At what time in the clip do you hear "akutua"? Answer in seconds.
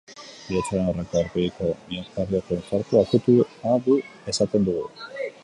3.03-3.77